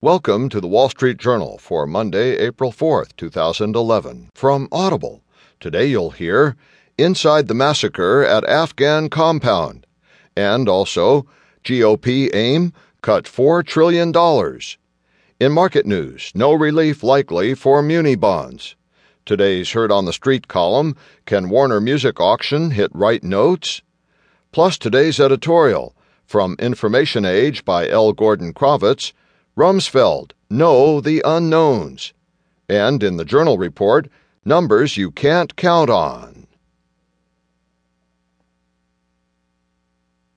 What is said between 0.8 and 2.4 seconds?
Street Journal for Monday,